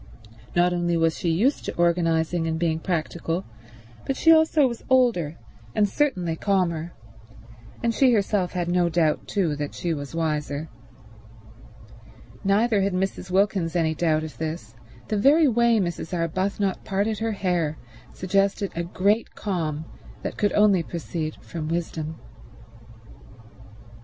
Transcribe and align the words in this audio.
Not 0.55 0.73
only 0.73 0.97
was 0.97 1.15
she 1.15 1.29
used 1.29 1.63
to 1.65 1.75
organizing 1.75 2.47
and 2.47 2.57
being 2.57 2.79
practical, 2.79 3.45
but 4.03 4.17
she 4.17 4.31
also 4.31 4.65
was 4.67 4.83
older, 4.89 5.37
and 5.75 5.87
certainly 5.87 6.35
calmer; 6.35 6.93
and 7.83 7.93
she 7.93 8.11
herself 8.11 8.53
had 8.53 8.67
no 8.67 8.89
doubt 8.89 9.27
too 9.27 9.55
that 9.57 9.75
she 9.75 9.93
was 9.93 10.15
wiser. 10.15 10.69
Neither 12.43 12.81
had 12.81 12.93
Mrs. 12.93 13.29
Wilkins 13.29 13.75
any 13.75 13.93
doubt 13.93 14.23
of 14.23 14.39
this; 14.39 14.73
the 15.07 15.17
very 15.17 15.47
way 15.47 15.77
Mrs. 15.77 16.15
Arbuthnot 16.15 16.83
parted 16.83 17.19
her 17.19 17.33
hair 17.33 17.77
suggested 18.11 18.71
a 18.75 18.81
great 18.83 19.35
calm 19.35 19.85
that 20.23 20.35
could 20.35 20.53
only 20.53 20.81
proceed 20.81 21.35
from 21.41 21.67
wisdom. 21.67 22.17